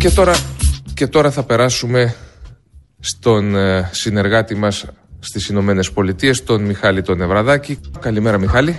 [0.00, 0.32] Και τώρα,
[0.94, 2.14] και τώρα θα περάσουμε
[3.00, 4.86] στον ε, συνεργάτη μας
[5.18, 7.78] στις Ηνωμένες Πολιτείες, τον Μιχάλη τον Ευραδάκη.
[8.00, 8.78] Καλημέρα Μιχάλη.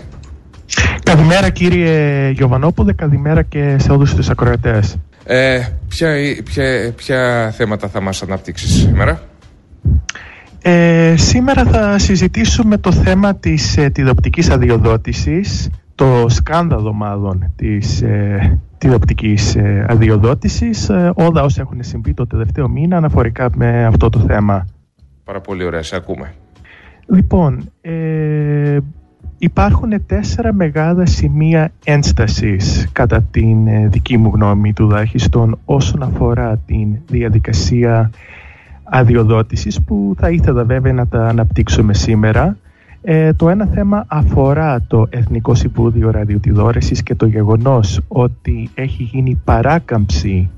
[1.03, 4.95] Καλημέρα κύριε Γιωβανόπουλε, καλημέρα και σε όλους τους ακροατές.
[5.23, 9.21] Ε, ποια, ποια, ποια θέματα θα μας αναπτύξεις σήμερα;
[10.61, 18.59] Ε, σήμερα θα συζητήσουμε το θέμα της ε, τηλεοπτικής αδειοδότησης, το σκάνδαλο μάλλον της ε,
[18.81, 24.19] τηλεοπτικής ε, αδειοδότησης, ε, όλα όσα έχουν συμβεί το τελευταίο μήνα αναφορικά με αυτό το
[24.19, 24.67] θέμα.
[25.23, 26.33] Πάρα πολύ ωραία, σε ακούμε.
[27.05, 28.77] Λοιπόν, ε,
[29.37, 36.97] υπάρχουν τέσσερα μεγάλα σημεία ένστασης κατά την ε, δική μου γνώμη τουλάχιστον όσον αφορά την
[37.07, 38.11] διαδικασία
[38.83, 42.57] αδειοδότησης που θα ήθελα βέβαια να τα αναπτύξουμε σήμερα.
[43.03, 49.41] Ε, το ένα θέμα αφορά το Εθνικό Συμβούλιο Ραδιοτηλεόρασης και το γεγονός ότι έχει γίνει
[49.43, 50.49] παράκαμψη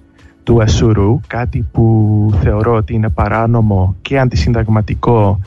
[0.44, 5.40] του Ασουρού, κάτι που θεωρώ ότι είναι παράνομο και αντισυνταγματικό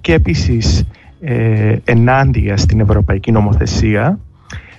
[0.00, 0.84] και επίσης
[1.20, 4.18] ε, ενάντια στην Ευρωπαϊκή Νομοθεσία.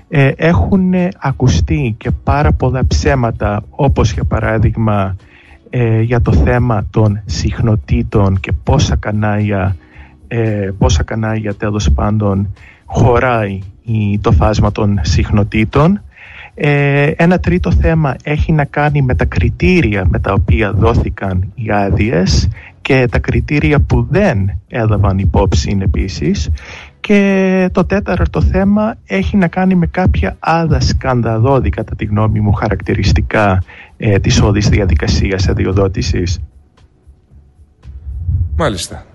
[0.09, 5.16] Ε, έχουν ακουστεί και πάρα πολλά ψέματα όπως για παράδειγμα
[5.69, 9.75] ε, για το θέμα των συχνοτήτων και πόσα κανάλια,
[10.27, 12.53] ε, πόσα κανάλια τέλος πάντων
[12.85, 13.59] χωράει
[14.21, 16.01] το φάσμα των συχνοτήτων.
[16.55, 21.71] Ε, ένα τρίτο θέμα έχει να κάνει με τα κριτήρια με τα οποία δόθηκαν οι
[21.71, 22.49] άδειες
[22.81, 26.49] και τα κριτήρια που δεν έλαβαν υπόψη επίσης
[26.99, 32.53] και το τέταρτο θέμα έχει να κάνει με κάποια άλλα σκανδαλώδη κατά τη γνώμη μου
[32.53, 33.63] χαρακτηριστικά
[33.97, 36.39] ε, της όλης διαδικασίας αδειοδότησης.
[38.57, 39.05] Μάλιστα.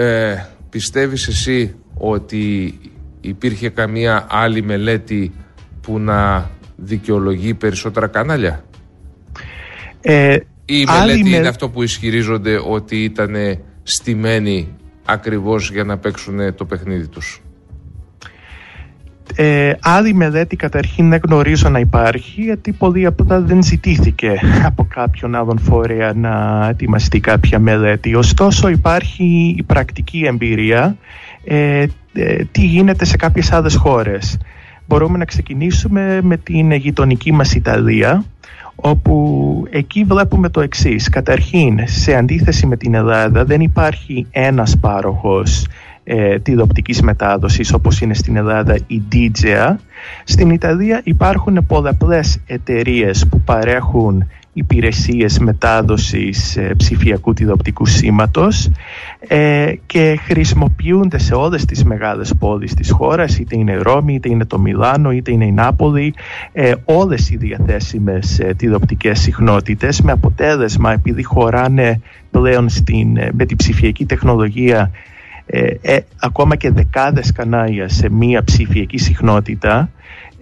[0.00, 2.74] Ε, πιστεύεις εσύ ότι
[3.20, 5.32] υπήρχε καμία άλλη μελέτη
[5.80, 8.64] που να δικαιολογεί περισσότερα κανάλια;
[10.00, 14.68] Ε, η μελέτη είναι αυτό που ισχυρίζονται ότι ήταν στημένοι
[15.04, 17.42] ακριβώς για να παίξουν το παιχνίδι τους.
[19.36, 25.34] Ε, άλλη μελέτη καταρχήν δεν γνωρίζω να υπάρχει γιατί πολύ απλά δεν ζητήθηκε από κάποιον
[25.34, 28.14] άλλον φορέα να ετοιμαστεί κάποια μελέτη.
[28.14, 30.96] Ωστόσο υπάρχει η πρακτική εμπειρία
[31.44, 34.38] ε, ε, τι γίνεται σε κάποιες άλλες χώρες.
[34.86, 38.24] Μπορούμε να ξεκινήσουμε με την γειτονική μας Ιταλία
[38.74, 41.08] όπου εκεί βλέπουμε το εξής.
[41.08, 45.66] Καταρχήν, σε αντίθεση με την Ελλάδα δεν υπάρχει ένας πάροχος
[46.10, 49.74] ε, τηλεοπτικής μετάδοσης όπως είναι στην Ελλάδα η DJA.
[50.24, 58.70] Στην Ιταλία υπάρχουν πολλαπλές εταιρείες που παρέχουν υπηρεσίες μετάδοσης ε, ψηφιακού τηλεοπτικού σήματος
[59.28, 64.28] ε, και χρησιμοποιούνται σε όλες τις μεγάλες πόλεις της χώρας είτε είναι η Ρώμη, είτε
[64.28, 66.14] είναι το Μιλάνο, είτε είναι η Νάπολη
[66.52, 73.44] ε, όλες οι διαθέσιμες ε, τηλεοπτικές συχνότητες με αποτέλεσμα επειδή χωράνε πλέον στην, ε, με
[73.44, 74.90] την ψηφιακή τεχνολογία
[76.20, 79.90] ακόμα και δεκάδες κανάλια σε μία ψηφιακή συχνότητα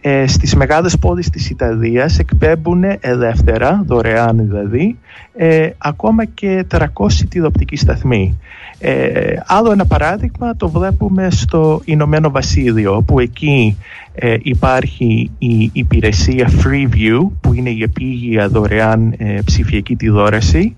[0.08, 4.98] ε, στις μεγάλες πόλεις της Ιταλίας εκπέμπουν ελεύθερα, δωρεάν δηλαδή,
[5.36, 6.86] ε, ακόμα και 300
[7.28, 8.38] τηλεοπτικοί σταθμοί.
[8.78, 13.76] Ε, άλλο ένα παράδειγμα το βλέπουμε στο Ηνωμένο Βασίλειο που εκεί
[14.14, 20.76] ε, υπάρχει η υπηρεσία Freeview που είναι η επίγεια δωρεάν ε, ψηφιακή τηλεόραση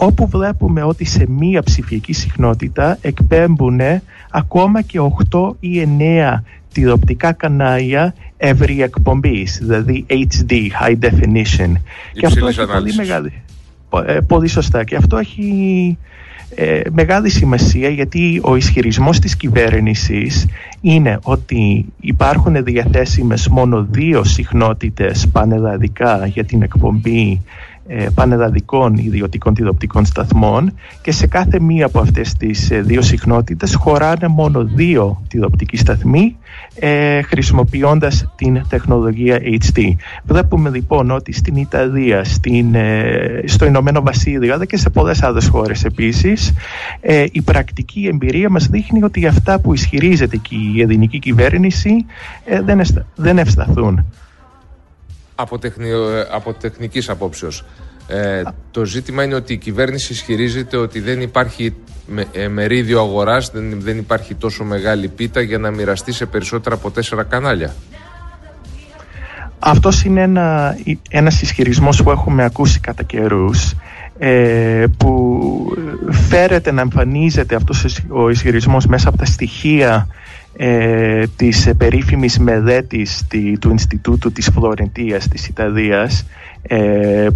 [0.00, 3.80] όπου βλέπουμε ότι σε μία ψηφιακή συχνότητα εκπέμπουν
[4.30, 4.98] ακόμα και
[5.30, 6.42] 8 ή 9
[6.72, 11.72] τηλεοπτικά κανάλια ευρύ εκπομπής, δηλαδή HD, High Definition.
[12.12, 13.32] και αυτό έχει πολύ μεγάλη.
[14.06, 14.84] Ε, πολύ σωστά.
[14.84, 15.98] Και αυτό έχει
[16.54, 20.46] ε, μεγάλη σημασία γιατί ο ισχυρισμός της κυβέρνησης
[20.80, 27.38] είναι ότι υπάρχουν διαθέσιμες μόνο δύο συχνότητες πανελλαδικά για την εκπομπή ε,
[28.14, 30.72] πανελλαδικών ιδιωτικών τηλεοπτικών σταθμών
[31.02, 36.36] και σε κάθε μία από αυτές τις ε, δύο συχνότητες χωράνε μόνο δύο τηλεοπτικοί σταθμοί
[36.74, 39.94] ε, χρησιμοποιώντας την τεχνολογία HD.
[40.24, 45.48] Βλέπουμε λοιπόν ότι στην Ιταλία, στην, ε, στο Ηνωμένο Βασίλειο αλλά και σε πολλές άλλες
[45.48, 46.52] χώρες επίσης
[47.00, 52.04] ε, η πρακτική εμπειρία μας δείχνει ότι αυτά που ισχυρίζεται και η ελληνική κυβέρνηση
[52.64, 52.80] δεν,
[53.14, 54.04] δεν ευσταθούν
[55.40, 55.90] από, τεχνη,
[56.30, 57.64] από τεχνικής απόψεως.
[58.08, 61.74] Ε, το ζήτημα είναι ότι η κυβέρνηση ισχυρίζεται ότι δεν υπάρχει
[62.06, 66.74] με, ε, μερίδιο αγοράς, δεν, δεν υπάρχει τόσο μεγάλη πίτα για να μοιραστεί σε περισσότερα
[66.74, 67.74] από τέσσερα κανάλια.
[69.58, 70.76] Αυτός είναι ένα,
[71.10, 73.74] ένας ισχυρισμός που έχουμε ακούσει κατά καιρούς.
[74.20, 75.40] Ε, που
[76.10, 80.08] φέρεται να εμφανίζεται αυτός ο ισχυρισμός μέσα από τα στοιχεία
[80.56, 83.26] ε, της περίφημης μελέτης
[83.60, 86.26] του Ινστιτούτου της Φλωρεντίας της Ιταλίας ε,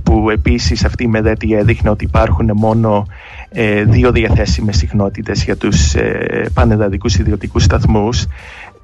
[0.02, 3.06] που επίσης αυτή η μελέτη έδειχνε ότι υπάρχουν μόνο
[3.52, 8.26] ε, δύο διαθέσιμες συχνότητες για τους ε, πανελλαδικούς ιδιωτικούς σταθμούς.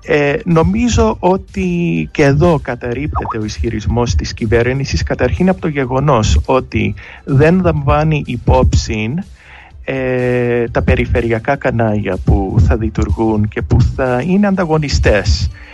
[0.05, 6.94] Ε, νομίζω ότι και εδώ καταρρύπτεται ο ισχυρισμός της κυβέρνησης καταρχήν από το γεγονός ότι
[7.25, 9.14] δεν λαμβάνει υπόψη
[9.85, 15.50] ε, τα περιφερειακά κανάλια που θα λειτουργούν και που θα είναι ανταγωνιστές.
[15.50, 15.67] ε,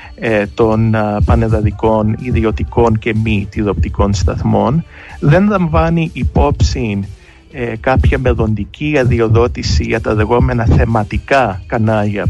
[0.55, 0.95] των
[1.25, 4.85] πανεδαδικών, ιδιωτικών και μη τηλεοπτικών σταθμών
[5.21, 7.09] δεν λαμβάνει υπόψη
[7.57, 12.27] ε, κάποια μελλοντική αδειοδότηση για τα λεγόμενα θεματικά κανάλια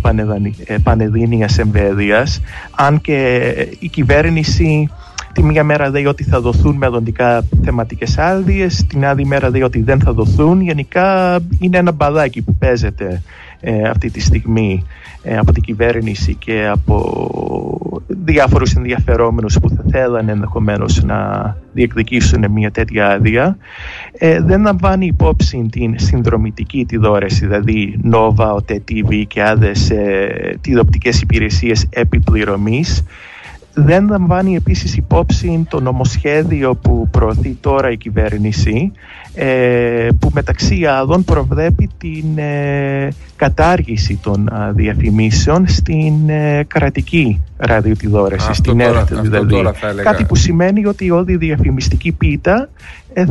[0.66, 2.40] ε, πανελλήνιας εμβέλειας
[2.76, 4.88] αν και η κυβέρνηση
[5.32, 9.82] τη μία μέρα λέει ότι θα δοθούν μελλοντικά θεματικές άδειες, την άλλη μέρα λέει ότι
[9.82, 10.60] δεν θα δοθούν.
[10.60, 13.22] Γενικά είναι ένα μπαλάκι που παίζεται
[13.64, 14.84] ε, αυτή τη στιγμή
[15.22, 17.20] ε, από την κυβέρνηση και από
[18.06, 23.56] διάφορους ενδιαφερόμενους που θα θέλανε ενδεχομένως να διεκδικήσουν μια τέτοια άδεια
[24.18, 31.20] ε, δεν λαμβάνει υπόψη την συνδρομητική τηλεόραση δηλαδή Nova, OT TV και άλλες ε, τηλεοπτικές
[31.20, 33.04] υπηρεσίες επιπληρωμής.
[33.74, 39.23] Δεν λαμβάνει επίσης υπόψη το νομοσχέδιο που προωθεί τώρα η κυβέρνηση ε,
[40.18, 49.14] που μεταξύ άλλων προβλέπει την ε, κατάργηση των διαφημίσεων στην ε, κρατική ραδιοτηλεόραση, στην ΕΡΤ
[49.14, 49.62] δηλαδή.
[50.02, 52.68] Κάτι που σημαίνει ότι όλη η διαφημιστική πίτα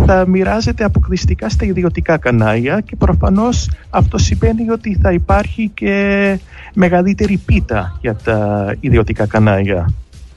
[0.05, 6.39] θα μοιράζεται αποκλειστικά στα ιδιωτικά κανάλια και προφανώς αυτό σημαίνει ότι θα υπάρχει και
[6.73, 9.93] μεγαλύτερη πίτα για τα ιδιωτικά κανάλια.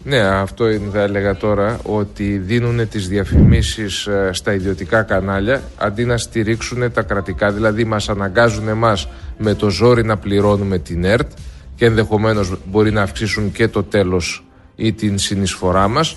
[0.09, 6.05] Ναι, αυτό είναι, θα έλεγα τώρα, ότι δίνουν τις διαφημίσεις ε, στα ιδιωτικά κανάλια αντί
[6.05, 7.53] να στηρίξουν τα κρατικά.
[7.53, 9.09] Δηλαδή μας αναγκάζουν εμάς
[9.39, 11.31] με το ζόρι να πληρώνουμε την ΕΡΤ
[11.75, 14.45] και ενδεχομένως μπορεί να αυξήσουν και το τέλος
[14.77, 16.17] ή την συνεισφορά μας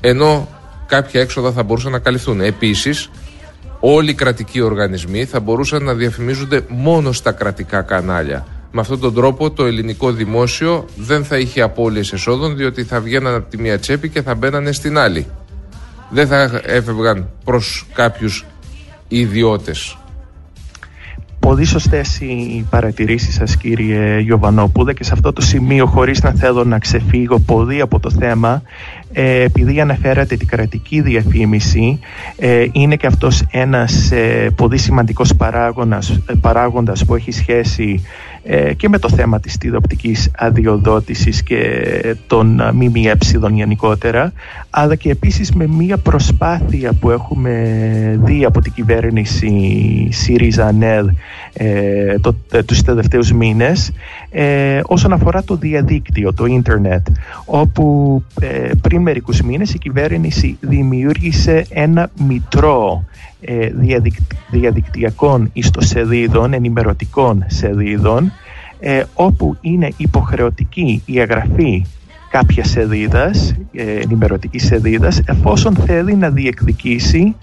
[0.00, 0.48] ενώ
[0.86, 2.40] κάποια έξοδα θα μπορούσαν να καλυφθούν.
[2.40, 3.10] Επίσης,
[3.80, 8.46] όλοι οι κρατικοί οργανισμοί θα μπορούσαν να διαφημίζονται μόνο στα κρατικά κανάλια.
[8.74, 13.34] Με αυτόν τον τρόπο το ελληνικό δημόσιο δεν θα είχε απώλειες εσόδων διότι θα βγαίναν
[13.34, 15.26] από τη μία τσέπη και θα μπαίνανε στην άλλη.
[16.10, 18.44] Δεν θα έφευγαν προς κάποιους
[19.08, 19.96] ιδιώτες.
[21.38, 26.64] Πολύ σωστές οι παρατηρήσεις σας κύριε Γιωβανόπουλε και σε αυτό το σημείο χωρίς να θέλω
[26.64, 28.62] να ξεφύγω πολύ από το θέμα
[29.12, 31.98] ε, επειδή αναφέρατε την κρατική διαφήμιση
[32.36, 38.31] ε, είναι και αυτός ένας ε, πολύ σημαντικός παράγοντας, παράγοντας που έχει σχέση ε,
[38.76, 43.16] και με το θέμα της τηλεοπτικής αδειοδότησης και των ΜΜΕ
[43.50, 44.32] γενικότερα
[44.70, 47.52] αλλά και επίσης με μια προσπάθεια που έχουμε
[48.22, 51.06] δει από την κυβέρνηση ΣΥΡΙΖΑ ΝΕΔ
[51.52, 53.92] ε, το, ε, τους τελευταίους μήνες
[54.30, 57.06] ε, όσον αφορά το διαδίκτυο, το ίντερνετ
[57.44, 63.04] όπου ε, πριν μερικούς μήνες η κυβέρνηση δημιούργησε ένα μητρό
[63.44, 63.68] ε,
[64.50, 68.32] διαδικτυακών ιστοσελίδων, ενημερωτικών σελίδων
[68.80, 71.84] ε, όπου είναι υποχρεωτική η εγγραφή
[72.30, 77.34] κάποια σελίδας, ε, ενημερωτική σελίδας εφόσον θέλει να διεκδικήσει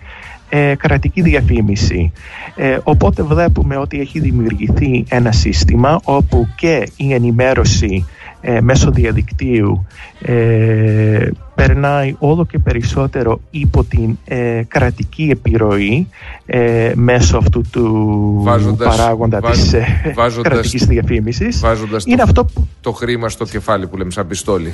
[0.49, 2.11] ε, κρατική διαφήμιση.
[2.55, 8.05] Ε, οπότε βλέπουμε ότι έχει δημιουργηθεί ένα σύστημα όπου και η ενημέρωση
[8.41, 9.85] ε, μέσω διαδικτύου
[10.21, 16.07] ε, περνάει όλο και περισσότερο υπό την ε, κρατική επιρροή
[16.45, 19.85] ε, μέσω αυτού του βάζοντας, παράγοντα βάζ, της ε,
[20.15, 21.59] βάζοντας, κρατικής διαφήμισης.
[21.59, 22.67] Βάζοντας είναι το, αυτό που...
[22.81, 24.73] το χρήμα στο κεφάλι που λέμε σαν πιστόλι.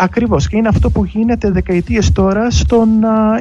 [0.00, 2.88] Ακριβώς και είναι αυτό που γίνεται δεκαετίες τώρα στον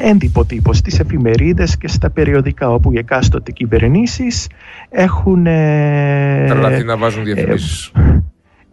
[0.04, 4.48] έντυπο τύπο, στις εφημερίδες και στα περιοδικά όπου οι εκάστοτε κυβερνήσεις
[4.90, 5.44] έχουν...
[5.44, 7.92] Τρελαθεί να βάζουν διαφημίσεις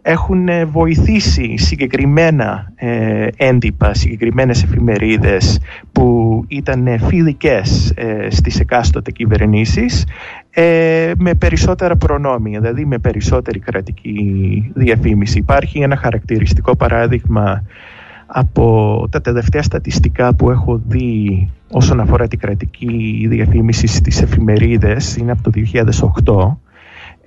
[0.07, 5.59] έχουν ε, βοηθήσει συγκεκριμένα ε, έντυπα, συγκεκριμένες εφημερίδες
[5.91, 10.05] που ήταν φιλικές ε, στις εκάστοτε κυβερνήσεις
[10.49, 15.37] ε, με περισσότερα προνόμια, δηλαδή με περισσότερη κρατική διαφήμιση.
[15.37, 17.63] Υπάρχει ένα χαρακτηριστικό παράδειγμα
[18.25, 25.31] από τα τελευταία στατιστικά που έχω δει όσον αφορά την κρατική διαφήμιση στις εφημερίδες, είναι
[25.31, 25.51] από το
[26.57, 26.64] 2008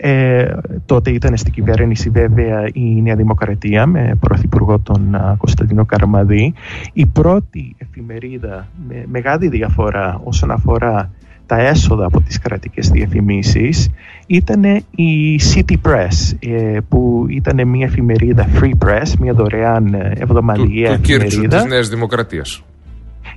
[0.01, 6.55] ε, τότε ήταν στην κυβέρνηση βέβαια η Νέα Δημοκρατία με πρωθυπουργό τον Κωνσταντινό Καρμαδί.
[6.93, 11.11] Η πρώτη εφημερίδα με μεγάλη διαφορά όσον αφορά
[11.47, 13.91] τα έσοδα από τις κρατικές διαφημίσεις
[14.27, 21.01] ήταν η City Press ε, που ήταν μια εφημερίδα free press, μια δωρεάν εβδομαδιαία του,
[21.01, 21.57] του εφημερίδα.
[21.57, 22.63] της Νέας Δημοκρατίας.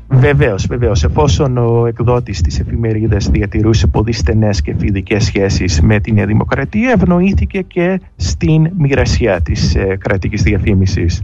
[0.08, 1.04] Βεβαίως, βεβαίως.
[1.04, 6.92] Εφόσον ο εκδότης της εφημερίδας διατηρούσε πολύ στενές και φιλικέ σχέσεις με τη Νέα Δημοκρατία,
[6.92, 11.22] ευνοήθηκε και στην μοιρασιά της ε, κρατικής διαφήμισης.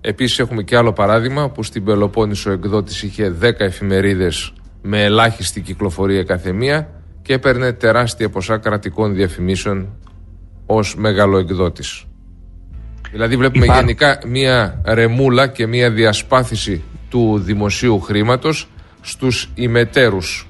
[0.00, 5.60] Επίσης, έχουμε και άλλο παράδειγμα που στην Πελοπόννησο ο εκδότης είχε 10 εφημερίδες με ελάχιστη
[5.60, 6.88] κυκλοφορία καθεμία
[7.22, 9.88] και έπαιρνε τεράστια ποσά κρατικών διαφημίσεων
[10.66, 12.04] ως μεγάλο εκδότης.
[13.10, 18.68] Δηλαδή, βλέπουμε γενικά μία ρεμούλα και μία διασπάθηση του δημοσίου χρήματος
[19.00, 20.48] στους ημετέρους.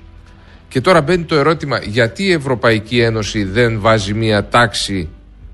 [0.68, 5.08] Και τώρα μπαίνει το ερώτημα γιατί η Ευρωπαϊκή Ένωση δεν βάζει μία τάξη,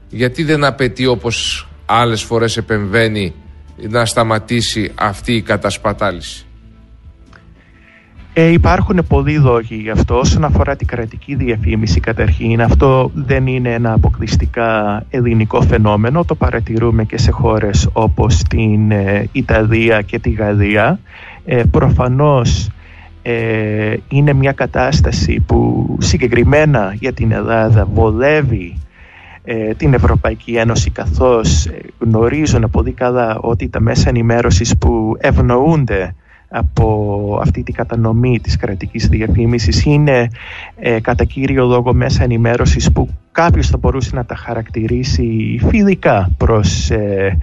[0.09, 3.35] γιατί δεν απαιτεί όπως άλλες φορές επεμβαίνει
[3.77, 6.47] να σταματήσει αυτή η κατασπατάληση;
[8.35, 10.19] Ε, υπάρχουν πολλοί λόγοι γι' αυτό.
[10.19, 16.25] Όσον αφορά την κρατική διαφήμιση, καταρχήν, αυτό δεν είναι ένα αποκλειστικά ελληνικό φαινόμενο.
[16.25, 20.99] Το παρατηρούμε και σε χώρες όπως την ε, Ιταλία και τη Γαλλία.
[21.45, 22.71] Ε, προφανώς
[23.23, 28.79] ε, είναι μια κατάσταση που συγκεκριμένα για την Ελλάδα βολεύει
[29.45, 36.15] ε, την Ευρωπαϊκή Ένωση καθώς γνωρίζουν πολύ καλά ότι τα μέσα ενημέρωσης που ευνοούνται
[36.55, 40.29] από αυτή την κατανομή της κρατικής διαφήμισης είναι
[40.77, 46.91] ε, κατά κύριο λόγο μέσα ενημέρωσης που κάποιος θα μπορούσε να τα χαρακτηρίσει φιλικά προς
[46.91, 47.39] ε,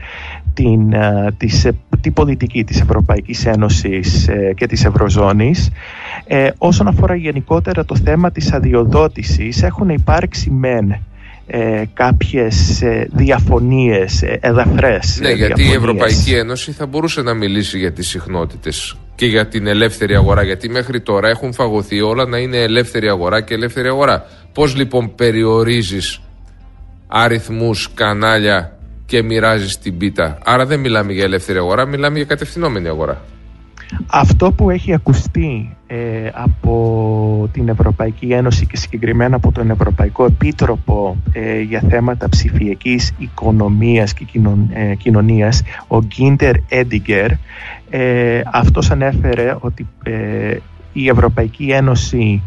[0.53, 1.67] την, ε, της,
[2.01, 5.71] την πολιτική της Ευρωπαϊκής Ένωσης και της Ευρωζώνης.
[6.57, 10.95] όσον αφορά γενικότερα το θέμα της αδειοδότησης έχουν υπάρξει μεν
[11.51, 15.19] ε, κάποιες ε, διαφωνίες ε, ελαφρές.
[15.21, 19.67] Ναι, γιατί η Ευρωπαϊκή Ένωση θα μπορούσε να μιλήσει για τις συχνότητες και για την
[19.67, 24.25] ελεύθερη αγορά, γιατί μέχρι τώρα έχουν φαγωθεί όλα να είναι ελεύθερη αγορά και ελεύθερη αγορά.
[24.53, 26.21] Πώς λοιπόν περιορίζεις
[27.07, 32.87] αριθμούς, κανάλια και μοιράζεις την πίτα; Άρα δεν μιλάμε για ελεύθερη αγορά, μιλάμε για κατευθυνόμενη
[32.87, 33.21] αγορά.
[34.07, 41.17] Αυτό που έχει ακουστεί ε, από την Ευρωπαϊκή Ένωση και συγκεκριμένα από τον Ευρωπαϊκό Επίτροπο
[41.31, 47.31] ε, για θέματα ψηφιακής οικονομίας και κοινων, ε, κοινωνίας, ο Γκίντερ Έντιγκερ,
[48.51, 49.87] αυτός ανέφερε ότι
[50.93, 52.41] η Ευρωπαϊκή Ένωση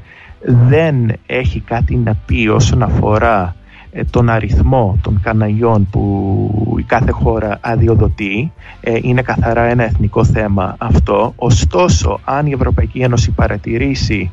[0.69, 3.62] δεν έχει κάτι να πει όσον αφορά ε,
[4.11, 10.75] τον αριθμό των καναλιών που η κάθε χώρα αδειοδοτεί ε, είναι καθαρά ένα εθνικό θέμα
[10.79, 11.33] αυτό.
[11.37, 14.31] Ωστόσο, αν η Ευρωπαϊκή Ένωση παρατηρήσει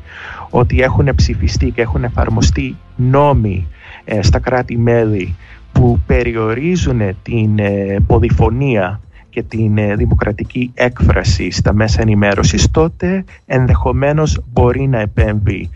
[0.50, 3.66] ότι έχουν ψηφιστεί και έχουν εφαρμοστεί νόμοι
[4.04, 5.36] ε, στα κράτη-μέλη
[5.72, 7.58] που περιορίζουν την
[8.06, 9.00] πολυφωνία
[9.30, 15.70] και την δημοκρατική έκφραση στα μέσα ενημέρωσης τότε ενδεχομένως μπορεί να επέμβει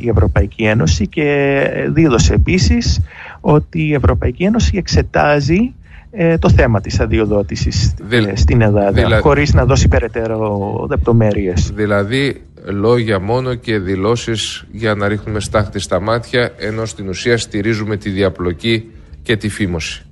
[0.00, 1.60] η Ευρωπαϊκή Ένωση και
[1.92, 3.00] δήλωσε επίσης
[3.40, 5.74] ότι η Ευρωπαϊκή Ένωση εξετάζει
[6.10, 9.20] ε, το θέμα της αδειοδότησης ε, στην Ελλάδα δηλα...
[9.20, 11.72] χωρίς να δώσει περαιτέρω λεπτομέρειες.
[11.74, 17.96] Δηλαδή λόγια μόνο και δηλώσεις για να ρίχνουμε στάχτη στα μάτια ενώ στην ουσία στηρίζουμε
[17.96, 18.90] τη διαπλοκή
[19.22, 20.07] και τη φήμωση.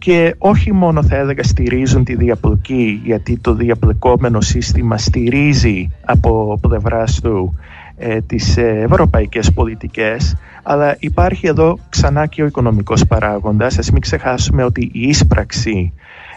[0.00, 7.20] Και όχι μόνο θα έλεγα στηρίζουν τη διαπλοκή γιατί το διαπλεκόμενο σύστημα στηρίζει από πλευράς
[7.20, 7.58] του
[7.96, 13.78] ε, τις ε, ευρωπαϊκές πολιτικές αλλά υπάρχει εδώ ξανά και ο οικονομικός παράγοντας.
[13.78, 16.29] Ας μην ξεχάσουμε ότι η ίσπραξη ε,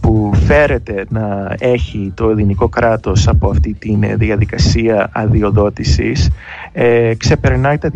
[0.00, 6.30] που φέρεται να έχει το ελληνικό κράτος από αυτή τη διαδικασία αδειοδότησης
[6.72, 7.90] ε, ξεπερνάει τα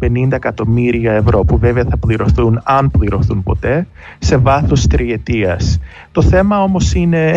[0.00, 3.86] 250 εκατομμύρια ευρώ που βέβαια θα πληρωθούν αν πληρωθούν ποτέ
[4.18, 5.80] σε βάθος τριετίας.
[6.12, 7.34] Το θέμα όμως είναι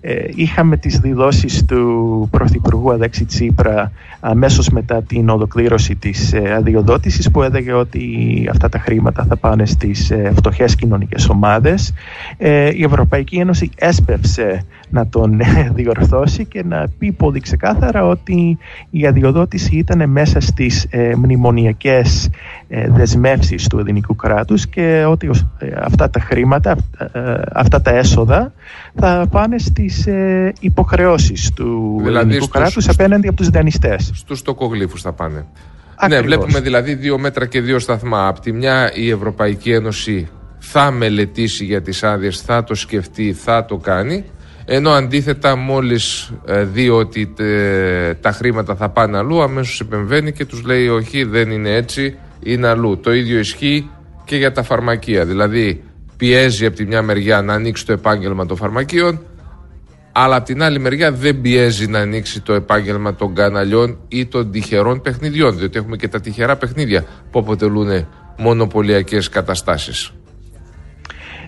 [0.00, 7.30] ε, είχαμε τις δηλώσεις του Πρωθυπουργού Αλέξη Τσίπρα αμέσως μετά την ολοκλήρωση της ε, αδειοδότησης
[7.30, 8.00] που έλεγε ότι
[8.50, 11.94] αυτά τα χρήματα θα πάνε στις ε, φτωχές κοινωνικές ομάδες.
[12.36, 15.40] Ε, η Ευρωπαϊκή Ένωση έσπευσε να τον
[15.74, 18.58] διορθώσει και να πει πολύ ξεκάθαρα ότι
[18.90, 22.30] η αδειοδότηση ήταν μέσα στις ε, μνημονιακές
[22.68, 26.76] ε, δεσμεύσεις του ελληνικού κράτους και ότι ε, αυτά τα χρήματα,
[27.12, 27.20] ε,
[27.52, 28.52] αυτά τα έσοδα
[28.94, 34.10] θα πάνε στις ε, υποχρεώσεις του δηλαδή ελληνικού στους, κράτους απέναντι από τους δανειστές.
[34.14, 35.46] Στους τοκογλύφους θα πάνε.
[36.08, 38.26] Ναι, βλέπουμε δηλαδή δύο μέτρα και δύο σταθμά.
[38.26, 40.28] Απ' τη μια η Ευρωπαϊκή Ένωση
[40.64, 44.24] θα μελετήσει για τις άδειες, θα το σκεφτεί, θα το κάνει.
[44.64, 47.34] Ενώ αντίθετα μόλις ε, δει ότι
[48.20, 52.68] τα χρήματα θα πάνε αλλού αμέσως επεμβαίνει και τους λέει όχι δεν είναι έτσι, είναι
[52.68, 53.00] αλλού.
[53.00, 53.90] Το ίδιο ισχύει
[54.24, 55.24] και για τα φαρμακεία.
[55.24, 55.82] Δηλαδή
[56.16, 59.20] πιέζει από τη μια μεριά να ανοίξει το επάγγελμα των φαρμακείων
[60.12, 64.50] αλλά από την άλλη μεριά δεν πιέζει να ανοίξει το επάγγελμα των καναλιών ή των
[64.50, 68.06] τυχερών παιχνιδιών διότι έχουμε και τα τυχερά παιχνίδια που αποτελούν
[68.38, 70.12] μονοπωλιακές καταστάσεις.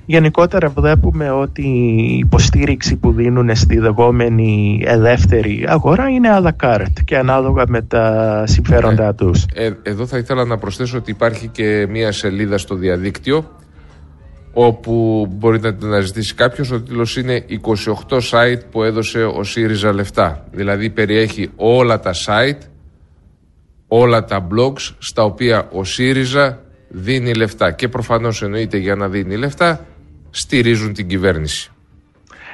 [0.07, 7.05] Γενικότερα βλέπουμε ότι η υποστήριξη που δίνουν στη δεγόμενη ελεύθερη αγορά είναι à la carte
[7.05, 9.15] και ανάλογα με τα συμφέροντά ναι.
[9.15, 9.47] τους.
[9.55, 13.45] Ε, εδώ θα ήθελα να προσθέσω ότι υπάρχει και μία σελίδα στο διαδίκτυο
[14.53, 16.71] όπου μπορεί να την αναζητήσει κάποιος.
[16.71, 17.45] Ο τίτλος είναι
[18.09, 20.45] 28 site που έδωσε ο ΣΥΡΙΖΑ λεφτά.
[20.51, 22.63] Δηλαδή περιέχει όλα τα site,
[23.89, 26.59] όλα τα blogs στα οποία ο ΣΥΡΙΖΑ
[26.89, 27.71] δίνει λεφτά.
[27.71, 29.87] Και προφανώς εννοείται για να δίνει λεφτά
[30.35, 31.71] στηρίζουν την κυβέρνηση.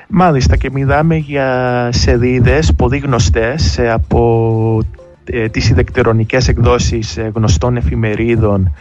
[0.08, 4.82] Μάλιστα και μιλάμε για σελίδες πολύ γνωστές ε, από
[5.24, 8.74] ε, τις ηλεκτρονικές εκδόσεις ε, γνωστών εφημερίδων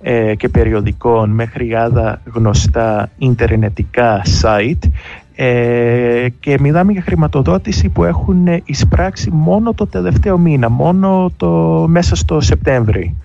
[0.00, 4.88] ε, και περιοδικών μέχρι άλλα γνωστά ιντερνετικά site
[5.34, 11.48] ε, και μιλάμε για χρηματοδότηση που έχουν εισπράξει μόνο το τελευταίο μήνα, μόνο το,
[11.88, 13.16] μέσα στο Σεπτέμβρη.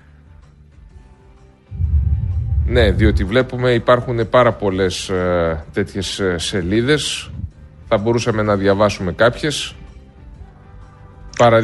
[2.69, 7.31] Ναι, διότι βλέπουμε υπάρχουν πάρα πολλές ε, τέτοιες ε, σελίδες.
[7.87, 9.75] Θα μπορούσαμε να διαβάσουμε κάποιες.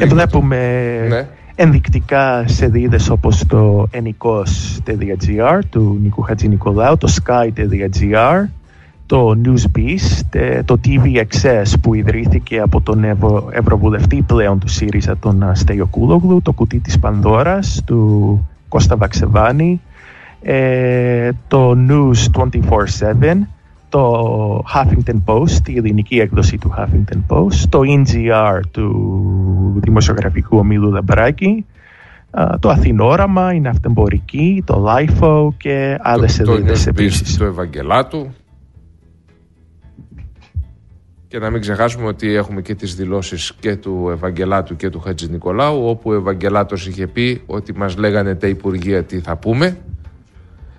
[0.00, 0.56] Ε, βλέπουμε
[1.08, 1.26] ναι.
[1.54, 8.48] ενδεικτικά σελίδες όπως το enikos.gr του Νικού Χατζη Νικολάου, το sky.gr,
[9.06, 13.48] το Newsbeast, το TVXS που ιδρύθηκε από τον Ευρω...
[13.52, 19.80] Ευρωβουλευτή πλέον του ΣΥΡΙΖΑ τον Στέιο Κούλογλου, το κουτί της Πανδώρας του Κώστα Βαξεβάνη,
[20.48, 22.40] ε, το News
[23.20, 23.36] 24-7,
[23.88, 31.66] το Huffington Post, η ελληνική έκδοση του Huffington Post, το NGR του δημοσιογραφικού ομίλου Λαμπράκη,
[32.60, 37.36] το Αθηνόραμα, η Ναυτεμπορική, το LIFO και άλλες σελίδες επίσης.
[37.36, 38.34] Το Ευαγγελάτου.
[41.28, 45.30] Και να μην ξεχάσουμε ότι έχουμε και τις δηλώσεις και του Ευαγγελάτου και του Χατζη
[45.30, 49.76] Νικολάου όπου ο Ευαγγελάτος είχε πει ότι μας λέγανε τα Υπουργεία τι θα πούμε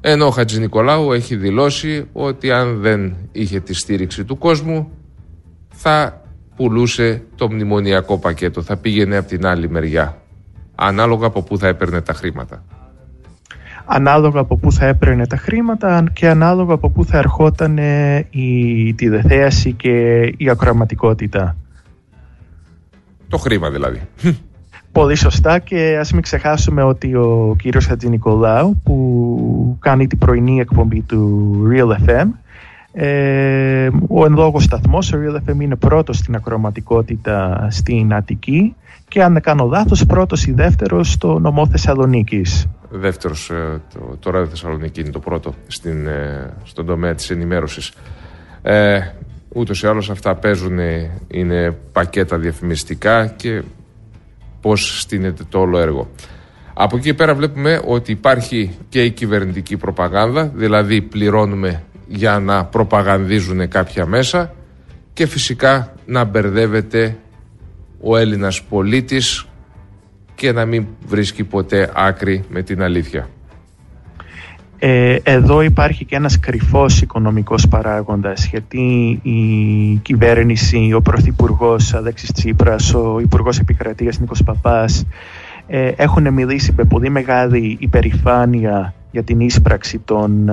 [0.10, 4.92] ενώ ο Χατζης Νικολάου έχει δηλώσει ότι αν δεν είχε τη στήριξη του κόσμου
[5.70, 6.22] θα
[6.56, 10.22] πουλούσε το μνημονιακό πακέτο, θα πήγαινε από την άλλη μεριά,
[10.76, 12.64] ανάλογα από πού θα έπαιρνε τα χρήματα.
[13.86, 17.78] Ανάλογα από πού θα έπαιρνε τα χρήματα και ανάλογα από πού θα ερχόταν
[18.30, 21.56] η τηλεθέαση και η ακροαματικότητα.
[23.28, 24.02] Το χρήμα δηλαδή.
[24.98, 30.60] Πολύ σωστά και ας μην ξεχάσουμε ότι ο κύριος Χατζη Νικολάου που κάνει την πρωινή
[30.60, 32.28] εκπομπή του Real FM
[32.92, 38.76] ε, ο εν λόγω σταθμός, ο Real FM είναι πρώτος στην ακροματικότητα στην Αττική
[39.08, 42.68] και αν δεν κάνω λάθος πρώτος ή δεύτερος στο νομό Θεσσαλονίκης.
[42.90, 47.94] Δεύτερος, ε, το, το ράδιο Θεσσαλονίκη είναι το πρώτο στην, ε, στον τομέα της ενημέρωσης.
[48.62, 49.00] Ε,
[49.50, 50.80] ούτως ή άλλως αυτά παίζουν,
[51.28, 53.64] είναι πακέτα διαφημιστικά και
[54.68, 56.10] πώς στείνεται το όλο έργο.
[56.74, 63.68] Από εκεί πέρα βλέπουμε ότι υπάρχει και η κυβερνητική προπαγάνδα, δηλαδή πληρώνουμε για να προπαγανδίζουν
[63.68, 64.54] κάποια μέσα
[65.14, 67.18] και φυσικά να μπερδεύεται
[68.02, 69.46] ο Έλληνας πολίτης
[70.36, 73.30] και να μην βρίσκει ποτέ άκρη με την αλήθεια.
[74.80, 82.94] Ε, εδώ υπάρχει και ένας κρυφός οικονομικός παράγοντας γιατί η κυβέρνηση, ο Πρωθυπουργός Αλέξης Τσίπρας,
[82.94, 85.06] ο Υπουργός Επικρατείας Νίκος Παπάς
[85.68, 90.50] ε, έχουν μιλήσει με πολύ μεγάλη υπερηφάνεια για την ίσπραξη των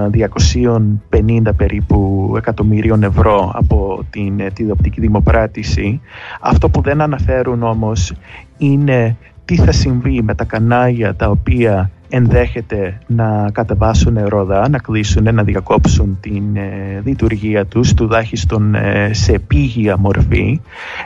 [1.11, 6.01] 250 περίπου εκατομμυρίων ευρώ από την ε, τηλεοπτική δημοπράτηση.
[6.41, 8.15] Αυτό που δεν αναφέρουν όμως
[8.59, 15.35] είναι τι θα συμβεί με τα κανάλια τα οποία ενδέχεται να κατεβάσουν ρόδα, να κλείσουν,
[15.35, 20.61] να διακόψουν την ε, λειτουργία τους, τουλάχιστον ε, σε επίγεια μορφή.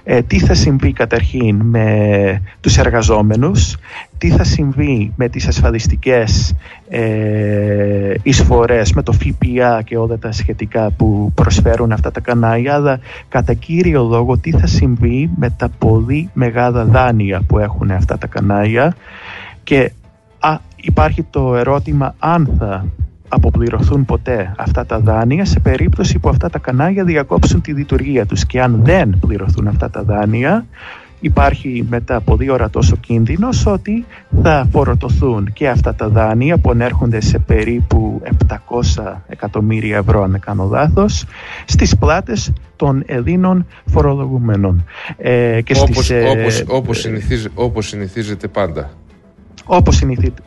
[0.04, 3.76] Ε, τι θα συμβεί καταρχήν με τους εργαζόμενους,
[4.18, 6.54] τι θα συμβεί με τις ασφαλιστικές
[6.88, 13.00] ε, εισφορές, με το ΦΠΑ και όλα τα σχετικά που προσφέρουν αυτά τα κανάλια, αλλά
[13.28, 18.26] κατά κύριο λόγο τι θα συμβεί με τα πολύ μεγάλα δάνεια που έχουν αυτά τα
[18.26, 18.96] κανάλια
[19.64, 19.92] και
[20.38, 22.86] α, υπάρχει το ερώτημα αν θα
[23.28, 28.46] αποπληρωθούν ποτέ αυτά τα δάνεια σε περίπτωση που αυτά τα κανάλια διακόψουν τη λειτουργία τους
[28.46, 30.66] και αν δεν πληρωθούν αυτά τα δάνεια
[31.20, 34.04] υπάρχει μετά πολύ ορατός ο κίνδυνος ότι
[34.42, 38.22] θα φοροτωθούν και αυτά τα δάνεια που ανέρχονται σε περίπου
[38.96, 41.24] 700 εκατομμύρια ευρώ αν κάνω λάθος
[41.64, 44.84] στις πλάτες των Ελλήνων φορολογουμένων.
[45.16, 48.90] Ε, και όπως, στις, όπως, όπως, όπως συνηθίζεται πάντα
[49.64, 50.02] όπως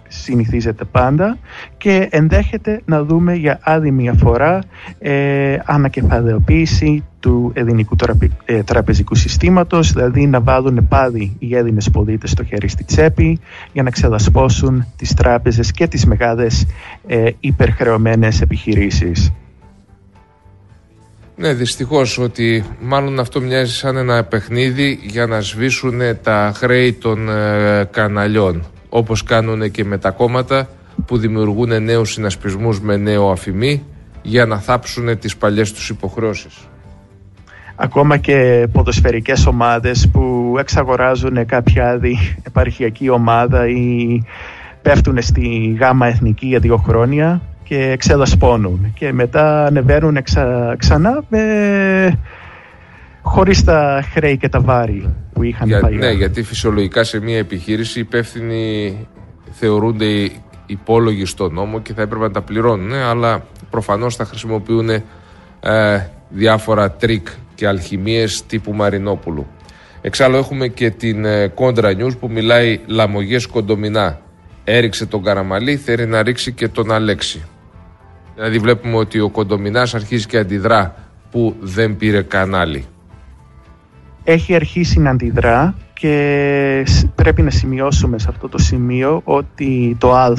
[0.07, 1.37] συνηθίζεται πάντα
[1.77, 4.59] και ενδέχεται να δούμε για άλλη μια φορά
[4.99, 7.95] ε, ανακεφαλαιοποίηση του ελληνικού
[8.45, 13.39] ε, τραπεζικού συστήματος, δηλαδή να βάλουν πάλι οι Έλληνες πολίτες στο χέρι στη τσέπη
[13.73, 16.65] για να ξεδασπώσουν τις τράπεζες και τις μεγάλες
[17.07, 19.31] ε, υπερχρεωμένες επιχειρήσεις.
[21.35, 27.29] Ναι, δυστυχώς ότι μάλλον αυτό μοιάζει σαν ένα παιχνίδι για να σβήσουν τα χρέη των
[27.29, 30.67] ε, καναλιών όπως κάνουν και με τα κόμματα
[31.05, 33.83] που δημιουργούν νέους συνασπισμούς με νέο αφημί
[34.21, 36.57] για να θάψουν τις παλιές τους υποχρεώσεις.
[37.75, 44.21] Ακόμα και ποδοσφαιρικές ομάδες που εξαγοράζουν κάποια άλλη επαρχιακή ομάδα ή
[44.81, 50.17] πέφτουν στη γάμα εθνική για δύο χρόνια και ξεδασπώνουν και μετά ανεβαίνουν
[50.77, 52.19] ξανά με...
[53.21, 55.95] χωρίς τα χρέη και τα βάρη που είχαν για, πάει.
[55.95, 59.07] Ναι, γιατί φυσιολογικά σε μια επιχείρηση οι υπεύθυνοι
[59.51, 60.29] θεωρούνται
[60.65, 65.03] υπόλογοι στο νόμο και θα έπρεπε να τα πληρώνουν, αλλά προφανώς θα χρησιμοποιούν ε,
[66.29, 69.47] διάφορα τρικ και αλχημίες τύπου Μαρινόπουλου.
[70.01, 74.19] Εξάλλου έχουμε και την ε, Contra News που μιλάει λαμογιές Κοντομινά.
[74.63, 77.43] Έριξε τον Καραμαλή, θέλει να ρίξει και τον Αλέξη.
[78.35, 80.95] Δηλαδή βλέπουμε ότι ο Κοντομινάς αρχίζει και αντιδρά
[81.31, 82.85] που δεν πήρε κανάλι.
[84.23, 90.33] Έχει αρχίσει να αντιδρά και πρέπει να σημειώσουμε σε αυτό το σημείο ότι το Α,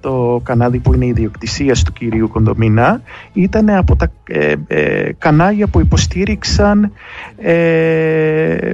[0.00, 3.00] το κανάλι που είναι ιδιοκτησία του κυρίου Κοντομινά,
[3.32, 6.92] ήταν από τα ε, ε, κανάλια που υποστήριξαν
[7.36, 8.70] ε,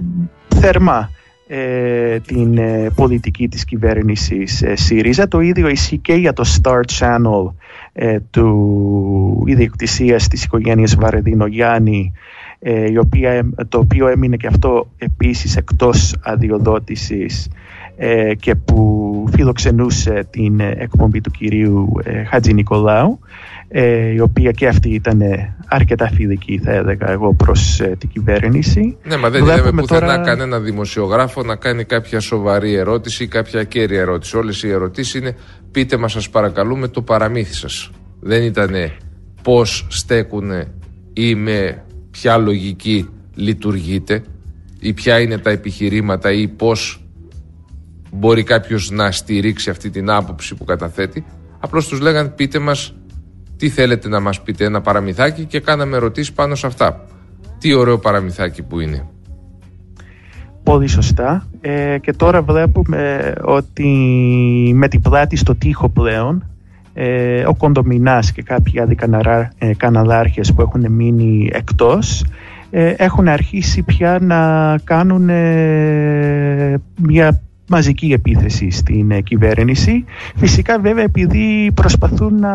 [0.48, 1.11] θερμά
[1.53, 5.29] ε, την ε, πολιτική της κυβέρνησης ε, ΣΥΡΙΖΑ.
[5.29, 7.53] Το ίδιο ισχύει και για το Star Channel
[8.31, 12.12] του ιδιοκτησίας της οικογένειας Βαρεδίνο Γιάννη
[12.90, 17.49] η οποία, το οποίο έμεινε και αυτό επίσης εκτός αδειοδότησης
[18.40, 21.92] και που φιλοξενούσε την εκπομπή του κυρίου
[22.31, 23.18] Χατζη Νικολάου
[23.73, 25.23] ε, η οποία και αυτή ήταν
[25.68, 28.96] αρκετά φιλική θα έλεγα εγώ προς ε, την κυβέρνηση.
[29.03, 30.18] Ναι, μα δεν είδαμε πουθενά τώρα...
[30.18, 34.37] κανένα δημοσιογράφο να κάνει κάποια σοβαρή ερώτηση ή κάποια κέρια ερώτηση.
[34.37, 35.37] Όλες οι ερωτήσεις είναι
[35.70, 37.90] πείτε μας σας παρακαλούμε το παραμύθι σας.
[38.20, 38.75] Δεν ήταν
[39.42, 40.51] πώς στέκουν
[41.12, 44.23] ή με ποια λογική λειτουργείτε
[44.81, 47.05] ή ποια είναι τα επιχειρήματα ή πώς
[48.12, 51.25] μπορεί κάποιος να στηρίξει αυτή την άποψη που καταθέτει.
[51.59, 52.94] Απλώς τους λέγανε πείτε μας
[53.57, 57.05] τι θέλετε να μας πείτε, ένα παραμυθάκι και κάναμε ερωτήσεις πάνω σε αυτά.
[57.59, 59.07] Τι ωραίο παραμυθάκι που είναι.
[60.62, 61.49] Πολύ σωστά.
[61.61, 63.88] Ε, και τώρα βλέπουμε ότι
[64.75, 66.50] με την πλάτη στο τοίχο πλέον
[67.03, 68.97] ε, ο Κοντομινάς και κάποιοι άλλοι
[69.59, 72.25] ε, καναλάρχες που έχουν μείνει εκτός
[72.71, 75.31] ε, έχουν αρχίσει πια να κάνουν
[77.03, 80.05] μια μαζική επίθεση στην ε, κυβέρνηση.
[80.37, 82.55] Φυσικά βέβαια επειδή προσπαθούν να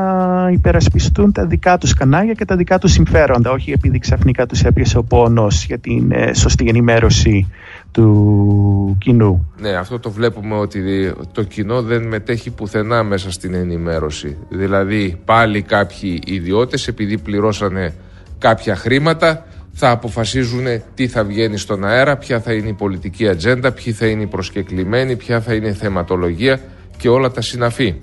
[0.52, 4.98] υπερασπιστούν τα δικά τους κανάλια και τα δικά τους συμφέροντα, όχι επειδή ξαφνικά τους έπιασε
[4.98, 7.48] ο πόνος για την ε, σωστή ενημέρωση
[7.96, 9.54] του κοινού.
[9.60, 14.38] Ναι, αυτό το βλέπουμε ότι το κοινό δεν μετέχει πουθενά μέσα στην ενημέρωση.
[14.50, 17.94] Δηλαδή πάλι κάποιοι ιδιώτες επειδή πληρώσανε
[18.40, 23.72] κάποια χρήματα θα αποφασίζουν τι θα βγαίνει στον αέρα, ποια θα είναι η πολιτική ατζέντα,
[23.72, 26.60] ποιοι θα είναι οι προσκεκλημένοι, ποια θα είναι η θεματολογία
[26.98, 27.96] και όλα τα συναφή.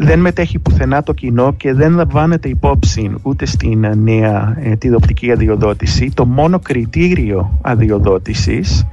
[0.00, 6.10] Δεν μετέχει πουθενά το κοινό και δεν λαμβάνεται υπόψη ούτε στην νέα ε, τηλεοπτική αδειοδότηση.
[6.14, 8.86] Το μόνο κριτήριο αδειοδότησης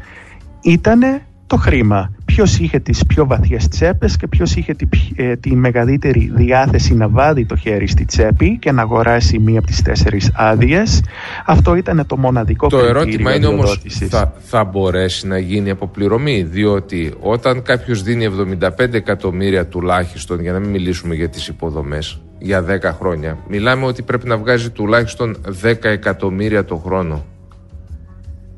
[0.62, 2.15] ήταν το χρήμα.
[2.26, 7.10] Ποιος είχε τις πιο βαθιές τσέπες και ποιος είχε τη, ε, τη μεγαλύτερη διάθεση να
[7.10, 11.04] βάλει το χέρι στη τσέπη και να αγοράσει μία από τις τέσσερις άδειες.
[11.46, 17.14] Αυτό ήταν το μοναδικό Το ερώτημα είναι όμως θα, θα μπορέσει να γίνει αποπληρωμή διότι
[17.20, 22.82] όταν κάποιος δίνει 75 εκατομμύρια τουλάχιστον για να μην μιλήσουμε για τις υποδομές για 10
[23.00, 27.26] χρόνια μιλάμε ότι πρέπει να βγάζει τουλάχιστον 10 εκατομμύρια το χρόνο.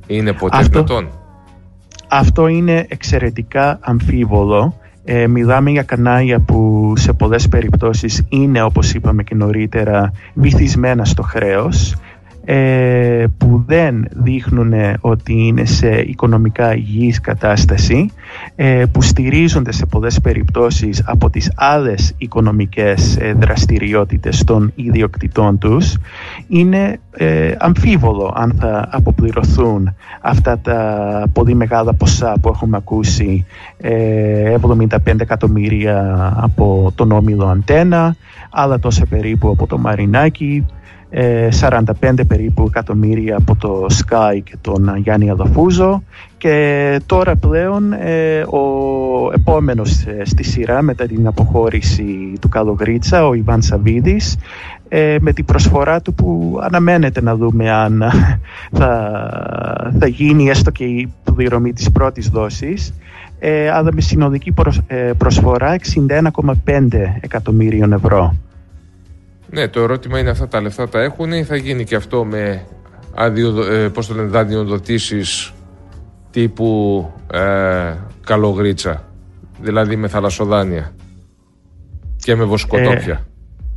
[0.08, 0.69] Είναι ποτέ Αυτό...
[0.69, 1.10] δυνατόν;
[2.08, 4.76] Αυτό είναι εξαιρετικά αμφίβολο.
[5.04, 11.22] Ε, μιλάμε για κανάλια που σε πολλές περιπτώσεις είναι, όπως είπαμε και νωρίτερα, βυθισμένα στο
[11.22, 11.96] χρέος
[12.50, 18.12] ε, που δεν δείχνουν ότι είναι σε οικονομικά υγιής κατάσταση
[18.56, 25.98] ε, που στηρίζονται σε πολλές περιπτώσεις από τις άλλες οικονομικές ε, δραστηριότητες των ιδιοκτητών τους
[26.48, 27.00] είναι
[27.58, 33.46] αμφίβολο αν θα αποπληρωθούν αυτά τα πολύ μεγάλα ποσά που έχουμε ακούσει
[33.82, 38.16] 75 εκατομμύρια από τον Όμιλο Αντένα
[38.50, 40.66] άλλα τόσα περίπου από το Μαρινάκι
[41.12, 46.04] 45 ε, περίπου εκατομμύρια από το Sky και τον Γιάννη Αδαφούζο
[46.38, 53.34] και τώρα πλέον ε, ο επόμενος ε, στη σειρά μετά την αποχώρηση του Καλογρίτσα, ο
[53.34, 54.38] Ιβάν Σαβίδης
[55.20, 58.04] με την προσφορά του που αναμένεται να δούμε αν
[58.80, 59.22] θα,
[60.00, 62.93] θα γίνει έστω και η πληρωμή της πρώτης δόσης
[63.74, 64.54] αλλά με συνοδική
[65.17, 65.76] προσφορά
[66.65, 66.88] 61,5
[67.22, 68.36] εκατομμύριων ευρώ.
[69.50, 72.66] Ναι, το ερώτημα είναι αυτά τα λεφτά τα έχουν ή θα γίνει και αυτό με
[73.16, 75.54] αδειο, ε, πώς το λένε, δανειοδοτήσεις
[76.32, 77.94] τύπου ε,
[78.26, 79.04] καλογρίτσα,
[79.62, 80.92] δηλαδή με θαλασσοδάνεια
[82.18, 83.28] και με βοσκοτόπια;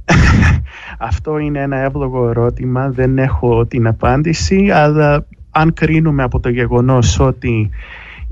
[0.05, 0.15] Ε,
[1.09, 7.21] αυτό είναι ένα εύλογο ερώτημα, δεν έχω την απάντηση, αλλά αν κρίνουμε από το γεγονός
[7.21, 7.71] ότι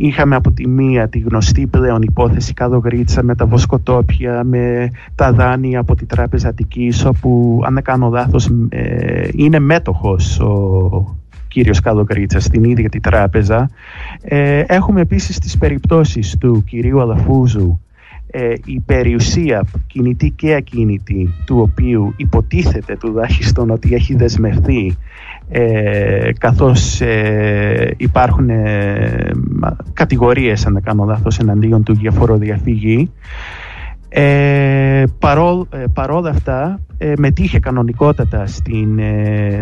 [0.01, 5.81] είχαμε από τη μία τη γνωστή πλέον υπόθεση Καλογρίτσα με τα βοσκοτόπια, με τα δάνεια
[5.81, 11.17] από την Τράπεζα Αττικής, όπου αν δεν κάνω λάθος ε, είναι μέτοχος ο
[11.49, 13.71] κύριος Καλογρίτσα στην ίδια τη τράπεζα.
[14.23, 17.81] Ε, έχουμε επίσης τις περιπτώσεις του κυρίου Αλαφούζου
[18.31, 24.97] ε, η περιουσία κινητή και ακίνητη του οποίου υποτίθεται τουλάχιστον ότι έχει δεσμευτεί
[25.51, 29.31] ε, καθώς ε, υπάρχουν ε,
[29.93, 33.11] κατηγορίες αν δεν κάνω λάθος εναντίον του για φοροδιαφύγη
[34.09, 35.05] ε,
[35.93, 36.81] παρόλα αυτά
[37.19, 39.01] μετήχε κανονικότατα στην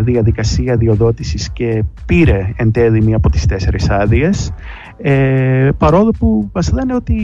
[0.00, 4.52] διαδικασία διοδότησης και πήρε εν τέλει μία από τις τέσσερις άδειες
[4.98, 7.14] ε, παρόλο που μας λένε ότι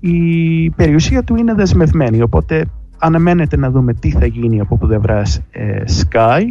[0.00, 2.64] η περιουσία του είναι δεσμευμένη οπότε
[2.98, 6.42] αναμένεται να δούμε τι θα γίνει από πλευράς ε, Sky.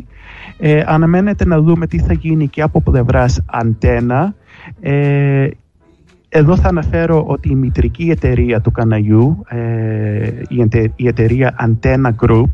[0.59, 4.35] Ε, αναμένεται να δούμε τι θα γίνει και από πλευράς Αντένα
[4.81, 5.47] ε,
[6.29, 10.31] εδώ θα αναφέρω ότι η μητρική εταιρεία του Καναγιού ε,
[10.95, 12.51] η, εταιρεία Antenna Group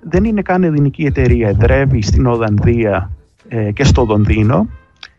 [0.00, 1.48] δεν είναι καν ελληνική εταιρεία.
[1.48, 3.10] Εδρεύει στην Ολλανδία
[3.48, 4.66] ε, και στο Λονδίνο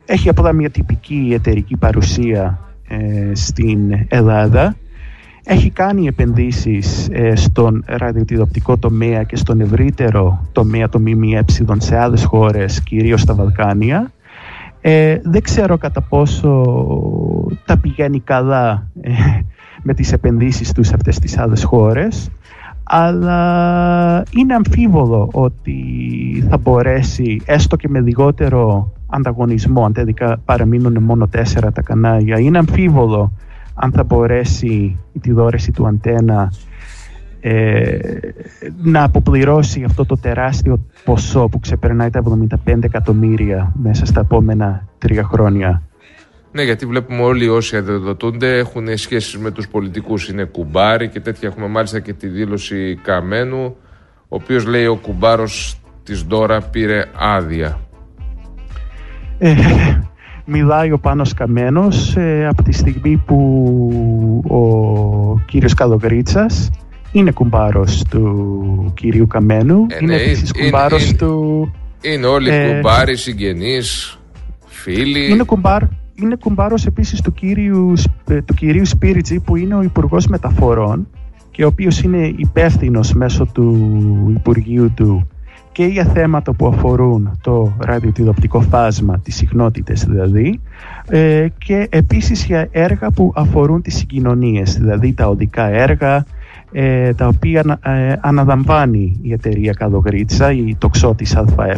[0.05, 4.75] έχει απλά μια τυπική εταιρική παρουσία ε, στην Ελλάδα.
[5.43, 11.45] Έχει κάνει επενδύσεις ε, στον ραδιοτηλεοπτικό τομέα και στον ευρύτερο τομέα το ΜΜΕ
[11.77, 14.11] σε άλλες χώρες, κυρίως στα Βαλκάνια.
[14.81, 16.63] Ε, δεν ξέρω κατά πόσο
[17.65, 19.11] τα πηγαίνει καλά ε,
[19.81, 22.29] με τις επενδύσεις τους σε αυτές τις άλλες χώρες
[22.83, 25.77] αλλά είναι αμφίβολο ότι
[26.49, 32.57] θα μπορέσει έστω και με λιγότερο ανταγωνισμό αν τελικά παραμείνουν μόνο τέσσερα τα κανάλια είναι
[32.57, 33.31] αμφίβολο
[33.73, 36.51] αν θα μπορέσει η τηλεόραση του αντένα
[37.47, 37.97] ε,
[38.83, 42.23] να αποπληρώσει αυτό το τεράστιο ποσό που ξεπερνάει τα
[42.65, 45.81] 75 εκατομμύρια μέσα στα επόμενα τρία χρόνια.
[46.51, 50.29] Ναι, γιατί βλέπουμε όλοι όσοι αδειοδοτούνται έχουν σχέσεις με τους πολιτικούς.
[50.29, 51.49] Είναι κουμπάρι και τέτοια.
[51.49, 53.75] Έχουμε μάλιστα και τη δήλωση Καμένου,
[54.19, 57.79] ο οποίος λέει ο κουμπάρος της Δώρα πήρε άδεια.
[59.37, 59.55] Ε,
[60.45, 66.69] μιλάει ο Πάνος Καμένος ε, από τη στιγμή που ο κύριος Καλογρίτσας
[67.11, 69.85] είναι κουμπάρος του κυρίου Καμένου.
[69.89, 71.71] Ε, είναι ναι, επίσης κουμπάρος του...
[72.01, 74.19] Είναι όλοι ε, κουμπάροι, συγγενείς,
[74.65, 75.31] φίλοι.
[75.31, 75.81] Είναι κουμπάρ,
[76.15, 77.93] είναι κουμπάρος επίσης του κύριου,
[78.27, 81.07] ε, του κυρίου Σπίριτζη που είναι ο υπουργός Μεταφορών
[81.51, 85.27] και ο οποίος είναι υπεύθυνος μέσω του Υπουργείου του
[85.75, 90.59] και για θέματα που αφορούν το ραδιοτηλεοπτικό φάσμα, τις συχνότητες δηλαδή,
[91.07, 96.25] ε, και επίσης για έργα που αφορούν τις συγκοινωνίες, δηλαδή τα οδικά έργα,
[96.71, 101.75] ε, τα οποία ε, αναλαμβάνει η εταιρεία Καλογρίτσα, η τοξότης ΑΕ,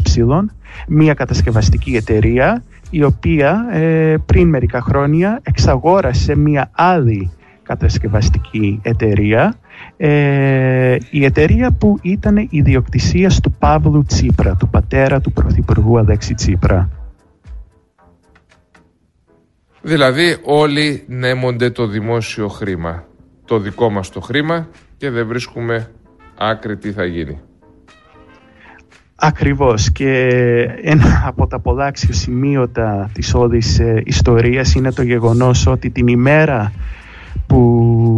[0.87, 7.31] μια κατασκευαστική εταιρεία η οποία ε, πριν μερικά χρόνια εξαγόρασε μια άλλη
[7.63, 9.55] κατασκευαστική εταιρεία
[9.97, 16.89] ε, η εταιρεία που ήταν ιδιοκτησία του Παύλου Τσίπρα, του πατέρα του Πρωθυπουργού Αλέξη Τσίπρα.
[19.81, 23.03] Δηλαδή όλοι νέμονται το δημόσιο χρήμα,
[23.45, 25.91] το δικό μας το χρήμα και δεν βρίσκουμε
[26.37, 27.39] άκρη τι θα γίνει.
[29.15, 30.27] Ακριβώς και
[30.81, 36.71] ένα από τα πολλά αξιοσημείωτα της όλης ε, ιστορίας είναι το γεγονός ότι την ημέρα
[37.47, 37.57] που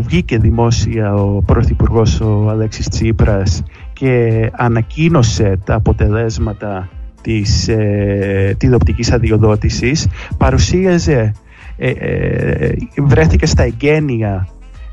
[0.01, 6.89] βγήκε δημόσια ο Πρωθυπουργός ο Αλέξης Τσίπρας και ανακοίνωσε τα αποτελέσματα
[7.21, 10.07] της ε, τηλεοπτικής αδειοδότησης
[10.37, 11.33] παρουσίαζε
[11.77, 14.47] ε, ε, βρέθηκε στα εγγένεια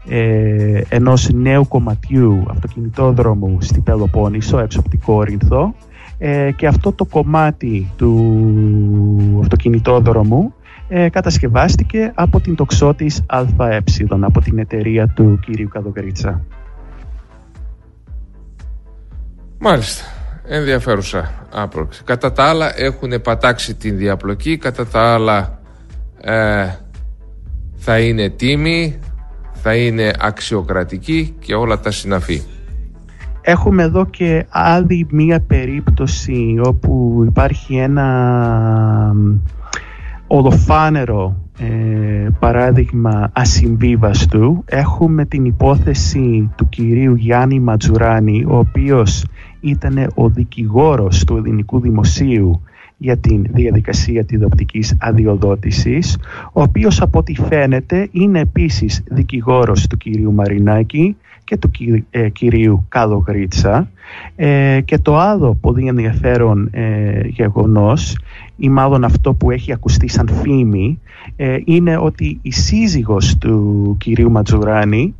[0.08, 5.74] ε, ενός νέου κομματιού αυτοκινητόδρομου στη Πελοπόννησο έξω από την Κόρινθο
[6.18, 10.54] ε, και αυτό το κομμάτι του αυτοκινητόδρομου
[10.88, 13.83] ε, κατασκευάστηκε από την τοξότης ΑΕ,
[14.20, 16.44] από την εταιρεία του κύριου Καδογρίτσα.
[19.59, 20.05] Μάλιστα.
[20.49, 22.03] Ενδιαφέρουσα άπροξη.
[22.05, 25.59] Κατά τα άλλα έχουν πατάξει την διαπλοκή, κατά τα άλλα
[26.20, 26.66] ε,
[27.77, 28.99] θα είναι τίμη,
[29.53, 32.42] θα είναι αξιοκρατική και όλα τα συναφή.
[33.40, 39.14] Έχουμε εδώ και άλλη μία περίπτωση όπου υπάρχει ένα
[40.26, 49.24] ολοφάνερο ε, παράδειγμα ασυμβίβαστου έχουμε την υπόθεση του κυρίου Γιάννη Ματζουράνη ο οποίος
[49.60, 52.60] ήταν ο δικηγόρος του ελληνικού δημοσίου
[52.96, 56.18] για την διαδικασία της δοπτικής αδειοδότησης,
[56.52, 61.70] ο οποίος από ό,τι φαίνεται είναι επίσης δικηγόρος του κυρίου Μαρινάκη και του
[62.11, 63.90] ε, κυρίου Κάδο Γρίτσα.
[64.37, 68.18] Ε, και το άλλο πολύ ενδιαφέρον ε, γεγονός
[68.56, 71.00] ή μάλλον αυτό που έχει ακουστεί σαν φήμη
[71.37, 75.14] ε, είναι ότι η σύζυγος του κυρίου Ματζουράνη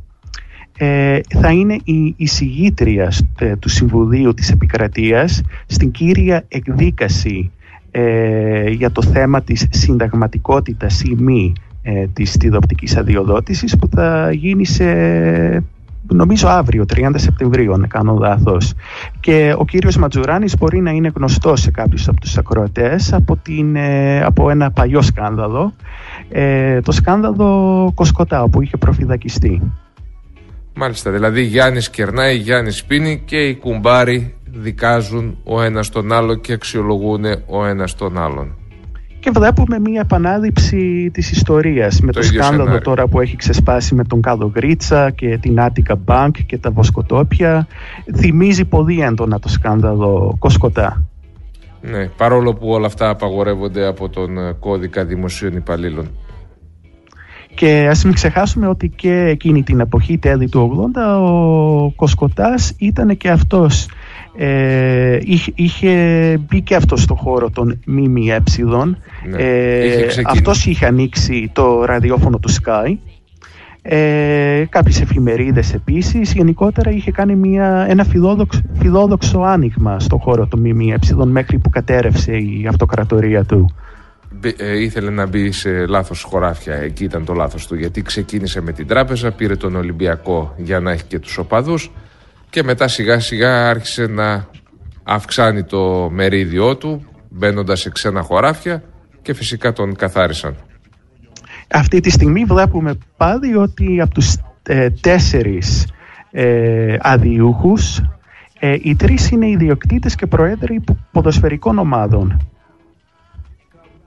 [0.77, 3.11] ε, θα είναι η εισηγήτρια
[3.59, 7.51] του Συμβουλίου της Επικρατείας στην κύρια εκδίκαση
[7.91, 14.65] ε, για το θέμα της συνταγματικότητας ή μη ε, της τιδοπτικής αδειοδότησης που θα γίνει
[14.65, 14.85] σε
[16.07, 18.73] νομίζω αύριο, 30 Σεπτεμβρίου, αν κάνω λάθος.
[19.19, 23.75] Και ο κύριος Ματζουράνης μπορεί να είναι γνωστός σε κάποιους από τους ακροατές από, την,
[23.75, 25.73] ε, από ένα παλιό σκάνδαλο,
[26.29, 29.61] ε, το σκάνδαλο Κοσκοτά, που είχε προφυλακιστεί.
[30.73, 36.53] Μάλιστα, δηλαδή Γιάννης κερνάει, Γιάννης πίνει και οι κουμπάροι δικάζουν ο ένας τον άλλο και
[36.53, 38.55] αξιολογούν ο ένας τον άλλον.
[39.19, 44.03] Και βλέπουμε μια επανάληψη της ιστορίας με το, το σκάνδαλο τώρα που έχει ξεσπάσει με
[44.03, 47.67] τον Κάδο Γκρίτσα και την Άτικα Bank και τα βοσκοτόπια.
[48.15, 51.03] Θυμίζει πολύ έντονα το σκάνδαλο Κοσκοτά.
[51.81, 56.07] Ναι, παρόλο που όλα αυτά απαγορεύονται από τον ε, κώδικα δημοσίων υπαλλήλων.
[57.57, 63.17] Και ας μην ξεχάσουμε ότι και εκείνη την εποχή τέλη του 80 ο Κοσκοτάς ήταν
[63.17, 63.87] και αυτός
[64.37, 65.19] ε,
[65.55, 68.43] είχε, μπει και αυτός στο χώρο των ΜΜΕ.
[69.29, 72.95] Ναι, ε, αυτός είχε ανοίξει το ραδιόφωνο του Sky.
[73.81, 76.33] Ε, κάποιες εφημερίδες επίσης.
[76.33, 82.37] Γενικότερα είχε κάνει μια, ένα φιλόδοξο, φιλόδοξο άνοιγμα στο χώρο των ΜΜΕ μέχρι που κατέρευσε
[82.37, 83.75] η αυτοκρατορία του.
[84.57, 88.71] Ε, ήθελε να μπει σε λάθος χωράφια, εκεί ήταν το λάθος του γιατί ξεκίνησε με
[88.71, 91.91] την τράπεζα, πήρε τον Ολυμπιακό για να έχει και τους οπαδούς
[92.49, 94.47] και μετά σιγά σιγά άρχισε να
[95.03, 98.83] αυξάνει το μερίδιό του μπαίνοντας σε ξένα χωράφια
[99.21, 100.55] και φυσικά τον καθάρισαν.
[101.69, 105.87] Αυτή τη στιγμή βλέπουμε πάλι ότι από τους ε, τέσσερις
[106.31, 108.01] ε, αδιούχους
[108.59, 112.49] ε, οι τρεις είναι ιδιοκτήτες και προέδροι ποδοσφαιρικών ομάδων.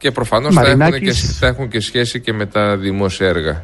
[0.01, 3.63] Και προφανώς θα, έχουν και, θα έχουν και σχέση και με τα δημόσια έργα.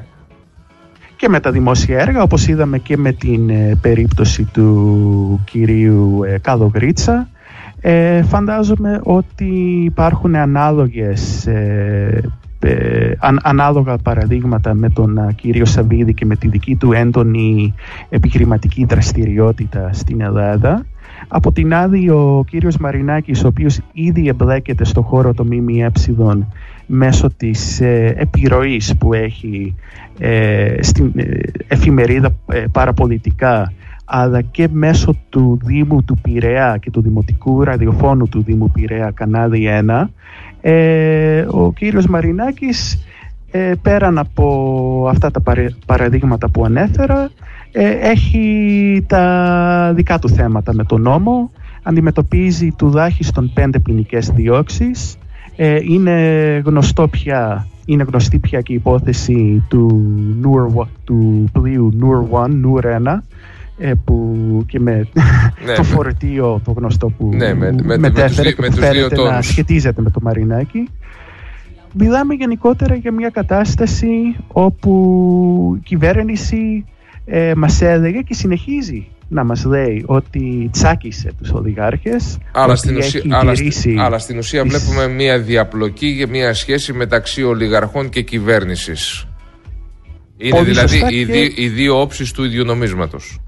[1.16, 6.38] Και με τα δημόσια έργα όπως είδαμε και με την ε, περίπτωση του κυρίου ε,
[6.38, 7.28] Κάδο Γρίτσα.
[7.80, 12.22] Ε, φαντάζομαι ότι υπάρχουν ανάλογες ε,
[13.42, 17.74] ανάλογα παραδείγματα με τον κύριο Σαββίδη και με τη δική του έντονη
[18.08, 20.86] επιχειρηματική δραστηριότητα στην Ελλάδα.
[21.28, 25.90] Από την άλλη ο κύριος Μαρινάκης ο οποίος ήδη εμπλέκεται στο χώρο των ΜΜΕ
[26.86, 29.74] μέσω της ε, επιρροής που έχει
[30.18, 33.72] ε, στην ε, εφημερίδα ε, παραπολιτικά
[34.04, 39.68] αλλά και μέσω του Δήμου του Πειραιά και του Δημοτικού Ραδιοφώνου του Δήμου Πειραιά κανάλι
[39.86, 40.04] 1
[40.60, 43.06] ε, ο κύριος Μαρινάκης
[43.50, 45.42] ε, πέραν από αυτά τα
[45.86, 47.30] παραδείγματα που ανέφερα
[47.82, 51.50] έχει τα δικά του θέματα με τον νόμο
[51.82, 55.16] αντιμετωπίζει τουλάχιστον πέντε ποινικές διώξεις.
[55.56, 56.12] Ε, είναι
[56.64, 60.04] γνωστό πια είναι γνωστή πια και η υπόθεση του,
[60.42, 63.18] Noor, του πλοίου Noor 1, Noor 1
[63.78, 64.36] ε, που
[64.68, 65.08] και με
[65.64, 69.42] ναι, το φορτίο το γνωστό που ναι, με, με, μετέφερε με, και που φαίνεται να
[69.42, 70.88] σχετίζεται με το Μαρινάκι.
[71.92, 76.84] Μιλάμε γενικότερα για μια κατάσταση όπου η κυβέρνηση
[77.26, 83.22] ε, μας έλεγε και συνεχίζει να μας λέει ότι τσάκισε τους ολιγάρχες αλλά, στην ουσία,
[83.98, 89.26] αλλά, στην ουσία βλέπουμε μια διαπλοκή και μια σχέση μεταξύ ολιγαρχών και κυβέρνησης.
[90.36, 91.62] Είναι δηλαδή οι, και...
[91.62, 93.40] οι δύο όψεις του ίδιου νομίσματος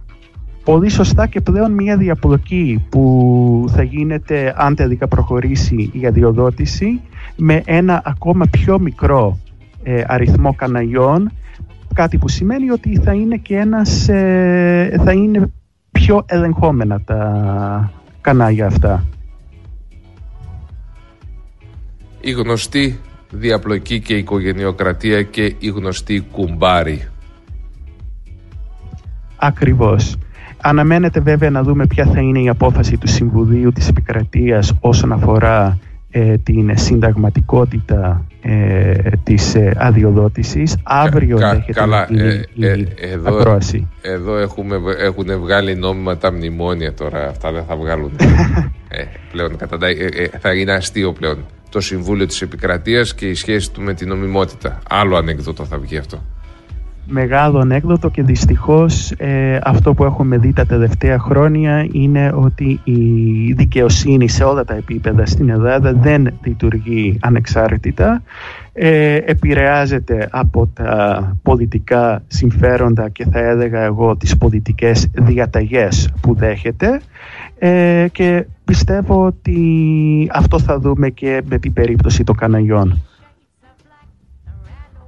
[0.64, 7.01] Πολύ σωστά και πλέον μια διαπλοκή που θα γίνεται αν τελικά προχωρήσει η αδειοδότηση
[7.37, 9.38] με ένα ακόμα πιο μικρό
[9.83, 11.33] ε, αριθμό καναγιών
[11.94, 15.53] κάτι που σημαίνει ότι θα είναι και ένας, ε, θα είναι
[15.90, 19.05] πιο ελεγχόμενα τα κανάλια αυτά.
[22.20, 22.98] Η γνωστή
[23.31, 27.09] διαπλοκή και οικογενειοκρατία και η γνωστή κουμπάρη.
[29.37, 30.16] Ακριβώς.
[30.61, 35.67] Αναμένεται βέβαια να δούμε ποια θα είναι η απόφαση του Συμβουλίου της Επικρατείας όσον αφορά
[35.67, 35.88] ε,
[36.42, 40.77] την συνταγματικότητα ε, της ε, αδειοδότησης.
[40.83, 43.88] Αύριο κα, έχετε καλά, ε, η εδώ, ακρόαση.
[44.00, 47.29] Εδώ έχουμε, έχουν βγάλει νόμιμα τα μνημόνια τώρα.
[47.29, 48.13] Αυτά δεν θα βγάλουν.
[49.33, 49.56] πλέον,
[50.40, 51.44] θα είναι αστείο πλέον.
[51.69, 54.79] το Συμβούλιο της Επικρατείας και η σχέση του με την νομιμότητα.
[54.88, 56.23] Άλλο ανέκδοτο θα βγει αυτό.
[57.11, 63.52] Μεγάλο ανέκδοτο και δυστυχώς ε, αυτό που έχουμε δει τα τελευταία χρόνια είναι ότι η
[63.52, 68.23] δικαιοσύνη σε όλα τα επίπεδα στην Ελλάδα δεν λειτουργεί ανεξάρτητα
[68.73, 77.00] ε, επηρεάζεται από τα πολιτικά συμφέροντα και θα έλεγα εγώ τις πολιτικές διαταγές που δέχεται
[77.59, 83.02] ε, και πιστεύω ότι αυτό θα δούμε και με την περίπτωση των Καναγιών.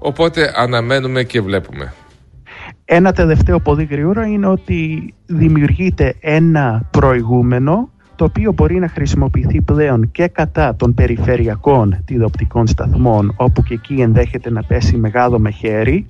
[0.02, 1.92] Οπότε αναμένουμε και βλέπουμε.
[2.84, 10.10] Ένα τελευταίο πολύ γρήγορα είναι ότι δημιουργείται ένα προηγούμενο το οποίο μπορεί να χρησιμοποιηθεί πλέον
[10.10, 16.06] και κατά των περιφερειακών τηλεοπτικών σταθμών όπου και εκεί ενδέχεται να πέσει μεγάλο μεχέρι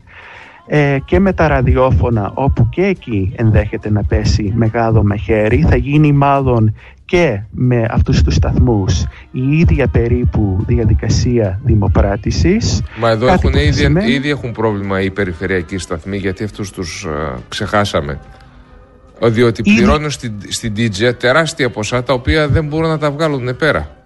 [0.73, 6.13] ε, και με τα ραδιόφωνα όπου και εκεί ενδέχεται να πέσει μεγάλο μεχέρι θα γίνει
[6.13, 12.83] μάλλον και με αυτούς τους σταθμούς η ίδια περίπου διαδικασία δημοπράτησης.
[12.99, 18.21] Μα εδώ έχουν ήδη, ήδη έχουν πρόβλημα οι περιφερειακοί σταθμοί γιατί αυτούς τους uh, ξεχάσαμε.
[19.23, 19.77] Διότι ήδη...
[19.77, 24.00] πληρώνουν στην, στην DJ τεράστια ποσά τα οποία δεν μπορούν να τα βγάλουν πέρα.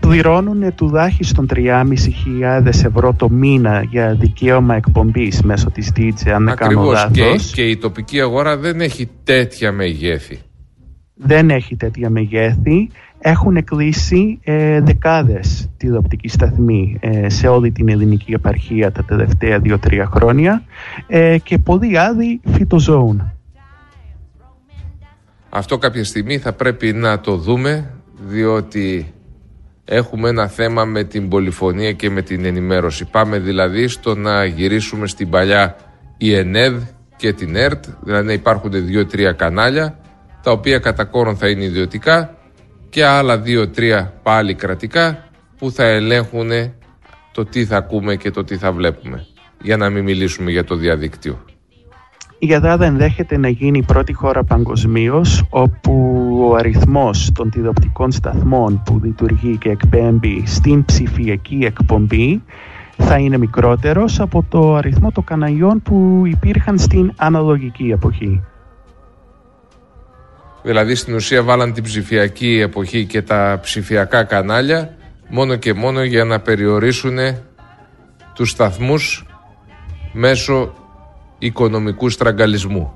[0.00, 7.50] Πληρώνουν τουλάχιστον 3.500 ευρώ το μήνα για δικαίωμα εκπομπής μέσω της DJ αν κάνω λάθος.
[7.50, 10.40] Και, και η τοπική αγορά δεν έχει τέτοια μεγέθη
[11.16, 12.90] δεν έχει τέτοια μεγέθη.
[13.18, 20.06] Έχουν κλείσει ε, δεκάδες τηλεοπτικοί σταθμοί ε, σε όλη την ελληνική επαρχία τα τελευταία δύο-τρία
[20.06, 20.62] χρόνια
[21.06, 23.32] ε, και πολλοί άλλοι φυτοζώουν.
[25.48, 27.90] Αυτό κάποια στιγμή θα πρέπει να το δούμε
[28.28, 29.14] διότι
[29.88, 33.04] έχουμε ένα θέμα με την πολυφωνία και με την ενημέρωση.
[33.04, 35.76] Πάμε δηλαδή στο να γυρίσουμε στην παλιά
[36.16, 36.82] η ΕΝΕΔ
[37.16, 39.98] και την ΕΡΤ, δηλαδή να υπάρχουν δύο-τρία κανάλια
[40.42, 42.36] τα οποία κατά κόρον θα είναι ιδιωτικά
[42.88, 45.28] και άλλα δύο-τρία πάλι κρατικά
[45.58, 46.50] που θα ελέγχουν
[47.32, 49.26] το τι θα ακούμε και το τι θα βλέπουμε
[49.62, 51.44] για να μην μιλήσουμε για το διαδίκτυο.
[52.38, 55.92] Η Ελλάδα ενδέχεται να γίνει η πρώτη χώρα παγκοσμίως όπου
[56.50, 62.42] ο αριθμός των τηλεοπτικών σταθμών που λειτουργεί και εκπέμπει στην ψηφιακή εκπομπή
[62.96, 68.42] θα είναι μικρότερος από το αριθμό των καναλιών που υπήρχαν στην αναλογική εποχή.
[70.62, 74.96] Δηλαδή στην ουσία βάλαν την ψηφιακή εποχή και τα ψηφιακά κανάλια
[75.28, 77.18] μόνο και μόνο για να περιορίσουν
[78.34, 79.26] τους σταθμούς
[80.12, 80.72] μέσω
[81.38, 82.92] οικονομικού στραγγαλισμού.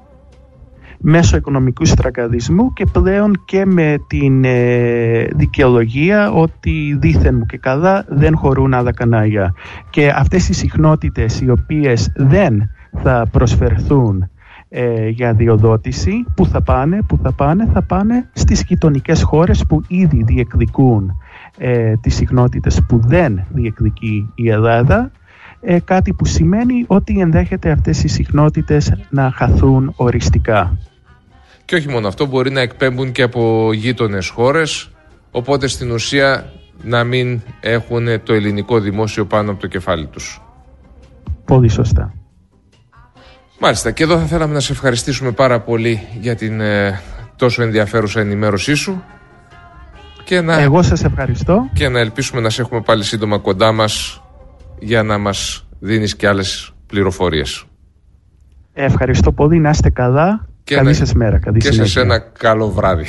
[1.03, 8.05] Μέσω οικονομικού στραγγαλισμού και πλέον και με την ε, δικαιολογία ότι δήθεν μου και καλά
[8.09, 9.55] δεν χωρούν άλλα κανάλια.
[9.91, 12.71] Και αυτές οι συχνότητες οι οποίες δεν
[13.03, 14.31] θα προσφερθούν
[14.69, 19.83] ε, για διοδότηση που θα πάνε, που θα πάνε, θα πάνε στις γειτονικές χώρες που
[19.89, 21.13] ήδη διεκδικούν
[21.59, 25.11] ε, τις συχνότητες που δεν διεκδικεί η Ελλάδα
[25.61, 30.79] ε, κάτι που σημαίνει ότι ενδέχεται αυτές οι συχνότητες να χαθούν οριστικά.
[31.65, 34.91] Και όχι μόνο αυτό, μπορεί να εκπέμπουν και από γείτονες χώρες,
[35.31, 36.53] οπότε στην ουσία
[36.83, 40.43] να μην έχουν το ελληνικό δημόσιο πάνω από το κεφάλι τους.
[41.45, 42.15] Πολύ σωστά.
[43.61, 47.01] Μάλιστα και εδώ θα θέλαμε να σε ευχαριστήσουμε πάρα πολύ για την ε,
[47.37, 49.03] τόσο ενδιαφέρουσα ενημέρωσή σου.
[50.25, 51.71] Και να, Εγώ σας ευχαριστώ.
[51.73, 54.23] Και να ελπίσουμε να σε έχουμε πάλι σύντομα κοντά μας
[54.81, 57.65] για να μας δίνεις και άλλες πληροφορίες.
[58.73, 60.49] Ευχαριστώ πολύ, να είστε καλά.
[60.65, 61.39] Και καλή σας μέρα.
[61.39, 63.05] Καλή και σε ένα καλό βράδυ.